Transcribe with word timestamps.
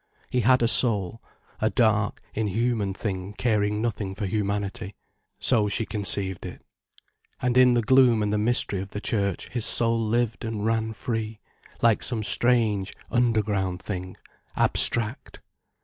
He 0.31 0.39
had 0.39 0.63
a 0.63 0.67
soul—a 0.67 1.69
dark, 1.69 2.21
inhuman 2.33 2.91
thing 2.95 3.33
caring 3.37 3.83
nothing 3.83 4.15
for 4.15 4.25
humanity. 4.25 4.95
So 5.39 5.69
she 5.69 5.85
conceived 5.85 6.43
it. 6.43 6.63
And 7.39 7.55
in 7.55 7.75
the 7.75 7.83
gloom 7.83 8.23
and 8.23 8.33
the 8.33 8.39
mystery 8.39 8.81
of 8.81 8.89
the 8.89 8.99
Church 8.99 9.49
his 9.49 9.67
soul 9.67 9.99
lived 9.99 10.43
and 10.43 10.65
ran 10.65 10.93
free, 10.93 11.39
like 11.83 12.01
some 12.01 12.23
strange, 12.23 12.95
underground 13.11 13.79
thing, 13.83 14.17
abstract. 14.55 15.39